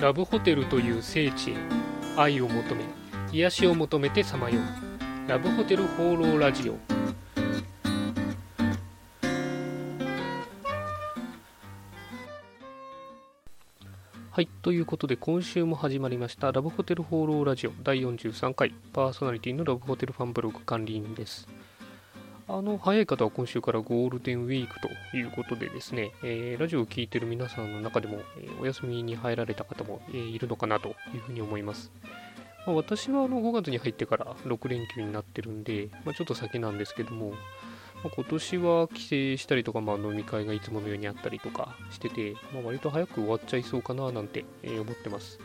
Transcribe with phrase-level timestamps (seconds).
[0.00, 1.54] ラブホテルという聖地へ
[2.16, 2.84] 愛を求め
[3.32, 5.28] 癒しを求めてさまよう。
[5.28, 6.76] ラブホテル放浪ラジオ。
[14.30, 18.74] はいということで今週も始まりましたラブホテル放浪ラジオ第43回。
[18.92, 21.48] パーソナリティのラブホテルファンブログ管理員です。
[22.46, 31.90] あの早い方は今週からゴールデンウィークということでですね、えー、ラジオを聴いている皆さんの中でも、えー、お休みに入られた方も、えー、いるのかなというふうに思います。
[32.66, 37.36] まあ、私はあの5月に入ってから6連休になってるんで、まあ、ちょっと先なんですけども、ま
[38.06, 39.08] あ、今年は帰省
[39.38, 45.38] したりとか、まあ、飲み会がいつものようにあったりとかしてて、まあ、割と早く終わっちゃいそうかななんて、え思ってます。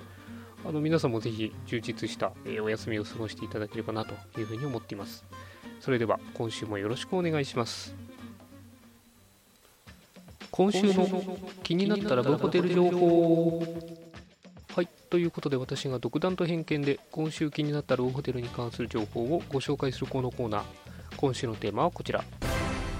[0.65, 5.23] あの皆さんもぜひ充実した、えお休みを過ごしていただければなというふうに思っています。
[5.79, 7.95] それでは今週もよろしくお願いします。
[10.51, 11.07] 今週の
[11.63, 13.63] 気になったラブホテル情報。
[14.75, 20.63] はいということで私が独断と偏見で今週気になったラブホテルに関する情報をご紹介するこのコーナー。
[21.15, 22.23] 今週のテーマはこちら。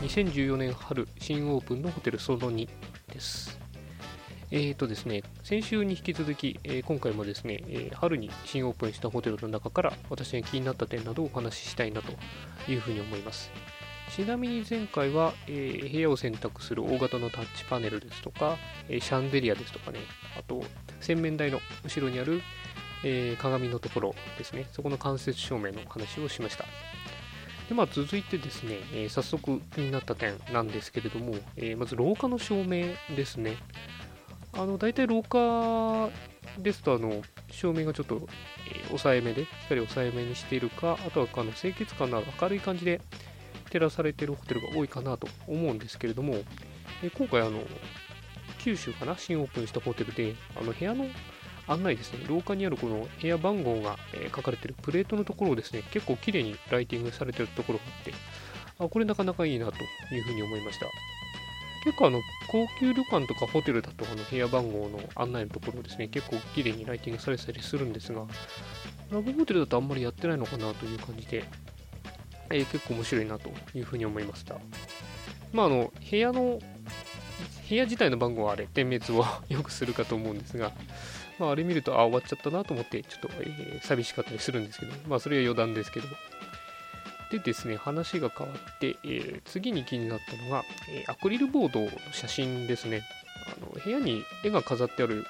[0.01, 2.67] 2014年春新オープンのホテルその2
[3.11, 3.59] です。
[4.51, 12.13] えーとですね、先週に引き続き、えー、今回もですね、えー、春に新オープンしたホテルの中から私が気になった点などをお話ししたいなと
[12.69, 13.51] いうふうに思います。
[14.15, 19.99] ちなみに前回は、えー、部屋を選択する大型のタッチパネルですとか、えシャンデリアですとかね、
[20.37, 20.63] あと
[20.99, 22.41] 洗面台の後ろにある、
[23.03, 26.65] え鏡のところですね、そこの間接照明の話をしました。
[27.69, 33.57] でまあ、続いてですね、えー、早速気になった点なんですけれども、えー、まず廊下の照明ですね。
[34.53, 36.09] あの大体廊下
[36.57, 38.27] ですとあの照明がちょっと、
[38.67, 43.01] えー、抑えめで光を抑えめにしているかあとはあの清潔感のある明るい感じで
[43.69, 46.33] 照らされているホテルが多いかなと思うんですけれども、
[47.03, 47.61] え、今回あの
[48.57, 51.05] 九州かな新オープンしたホテルであの部屋の
[51.67, 58.13] 案内ですね廊下にあるこの部屋番号が、え、書かれているプレートのところをですね結構綺麗にライティングされているところがあって
[58.79, 59.73] あこれなかなかいいなと
[60.13, 61.18] いうふうに思いました。
[61.83, 68.25] 結構あの、高級旅館とかホテルだとあの部屋番号の案内のところですね、結構綺麗にライティングされてたりするんですが、
[69.11, 71.43] ラブホテルだとあんまりやってないのかなという感じで、
[72.49, 74.55] えー、結構面白いなというふうに思いました。
[75.53, 76.59] まああの、部屋の、
[77.69, 80.71] 部屋自体の番号はあれ、点滅を よくするかと思うんですが、
[81.39, 86.07] まあ、あれ見ると、あ、終わっちゃったなと思って、ちょっと、えー、寂しかったりするんですけど、まあ、それは余談ですけど、
[87.31, 93.03] でですね、話が変わって、えー、次に気になったのが、えー、アクリルボードの写真ですね。
[93.45, 95.25] あの部屋に絵が飾ってある、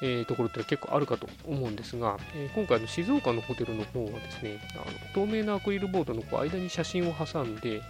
[0.00, 7.82] えー、ところって結構あるかと思うんですが、え今回の静岡のホテルの方はですね、あの透明なアクリルボードのこう間に写真を挟んで、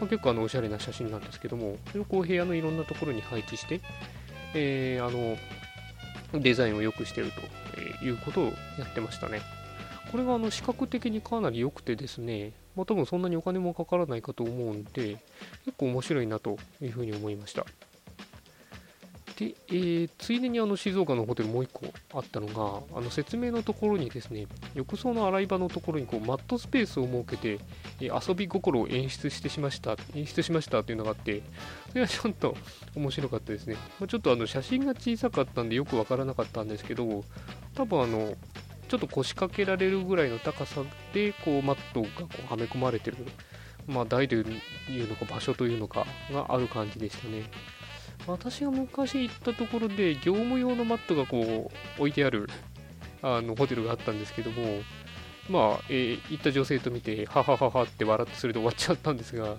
[0.00, 3.80] まあ、結構あのおしゃれな写真なんですけども、それをこう部屋のいろんなところに配置して、
[4.54, 5.36] えあの
[6.40, 7.30] デザインを良くしてる
[7.70, 9.40] ということをやってましたね。
[10.10, 15.18] これがあの視覚的にかなり良くてですね、まあ、多分そんなにお金もかからないかと思うんで、
[15.64, 17.66] 結構面白いなというふうに思いました。
[19.42, 27.64] で、えー、ついでにあの静岡のホテルもう1個あったのが、あの説明のところにですね、浴槽の洗い場のところにこうマットスペースを設けて、
[28.00, 31.42] えー、遊び心を演出してしました、演出しましたっていうのがあって、
[31.88, 32.56] それはちょっと
[32.94, 33.74] 面白かったですね。
[33.98, 37.24] まあ、ちょっとあの写真が小さかったんでよくわからなかったんですけど、
[37.74, 38.34] 多分あの、
[38.92, 40.82] ちょっと腰掛けられるぐらいの高さ
[41.14, 43.16] でこうマットがこうはめ込まれてる、
[43.86, 44.44] まあ、台という
[45.08, 47.44] のか場所というのかがある感じでしたね。
[48.26, 52.50] 私が昔行ったところで業務用のマットがこう置いてある
[53.22, 54.82] あのホテルがあったんですけども、
[55.48, 59.56] まあ、えー、行った女性と見て、ははははって笑ってそれで終わっちゃったんですが、ま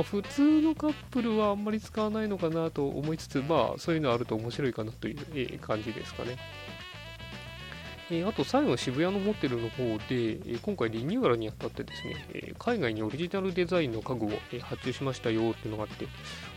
[0.00, 6.36] あ、普通のカップルはあんまり使わないのかなと思いつつ、まあ、そういうのあると面白いかなという、えー、感じですかね。
[8.08, 16.04] えー、あと最後渋谷のホテルの方で、えー、今回リニューアルにあたってですね、えー、海外にオリジナルデザインの家具を、え発注しましたよっていうのがあって、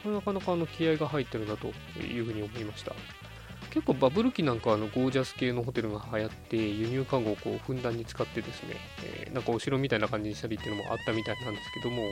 [0.04, 1.68] これなかなかあの気合が入ってるなと
[2.00, 2.94] いうふうに思いました。
[3.72, 12.04] 結構バブル期なんかあのゴージャス系のホテルが流行って輸入家具をこうふんだんに使ってですね、えなんかお城みたいな感じにしたりっていうのもあったみたいなんですけども、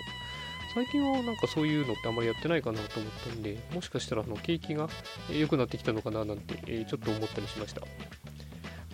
[0.74, 4.90] 最近はなんかそういうのってあんまりやってないかなと思ったんで、もしかしたらあの景気が
[5.32, 7.82] 良くなってきたのかななんて、えちょっと思ったりしました。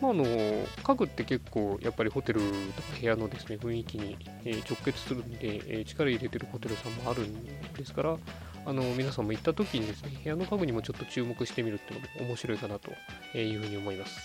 [0.04, 2.42] まあ、あの家具って結構やっぱりホテル
[2.76, 8.18] とか部屋のですね雰囲気に、え、直結するんで、え、力入れてるホテルさんもあるんですから
[8.66, 12.92] あの皆さんも行った時にですね部屋の家具にもちょっと注目してみるっていうのも面白いかなと
[13.38, 14.20] いうふうに思います。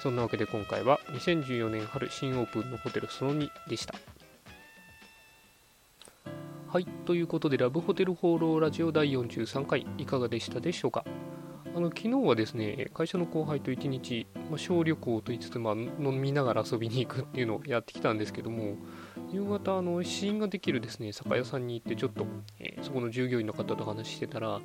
[0.00, 3.94] そんなわけで今回は2014年春新オープンのホテルその2でした。
[6.66, 11.04] はいということでラブホテル放浪ラジオ第43回いかがでしたでしょうか？
[11.74, 18.76] あの昨日はですね会社の後輩と一日、まあ、小旅行と言いつつ、まあ、飲みながら遊びに行くっていうのをやってきたんですけども
[19.30, 22.26] 夕方あの試飲ができるですね酒屋さんに行ってちょっと、
[22.58, 24.60] えー、そこの従業員の方と話してたら、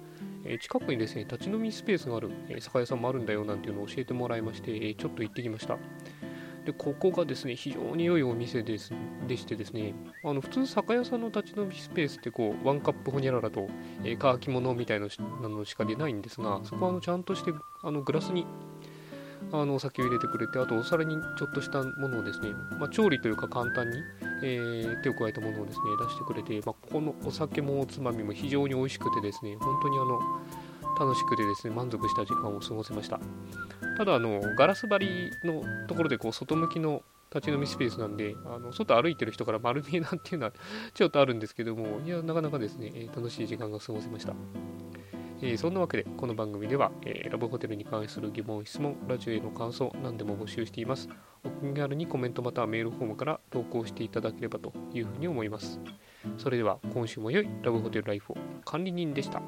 [0.45, 5.77] えー、近くにですね立ち飲みスペースがある、えー、酒屋さんもあるんだよなんていうのを教えてもらいまして、えちょっと行ってきました。
[6.65, 8.91] でここがですね非常に良いお店です
[9.27, 9.93] でしてですね
[10.23, 13.67] あの普通酒屋さんの立ち飲みスペースってこうワンカップホニャララと、
[14.03, 15.07] えー、乾き物みたいな
[15.41, 17.51] のしか出ないんですがそこはあのちゃんとして
[17.83, 18.45] あのグラスに
[19.51, 22.49] あのお酒を入れてくれてあとお皿にちょっとしたものをですね、
[22.79, 23.97] まあ、調理というか簡単に、
[24.41, 30.19] えー、手を加えたものをですね出してくれて、まあ、このお酒もおつまみも非常に美味しくてですね本当にあの
[30.99, 33.19] 楽しくてですね満足した時間を過ごせました
[33.97, 37.03] ただあのガラス張りのところでこう外向きの
[37.33, 40.53] 立ち飲みスペースなんであの外歩いてる人から丸見えなんていうのは
[40.93, 44.33] ちょっとあるんですけどもいやなかなかですね楽しい時間が過ごせました
[45.45, 51.09] えー、そんなわけで、この番組では、えー、ラブホテルに関する疑問、質問、ラジオへの感想、何でも募集しています。
[51.43, 55.81] お気軽にコメントまたはメールフォームから投稿していただければというふうに思います。
[56.37, 59.41] それでは、今週も良いラブホテルライフを管理人でした。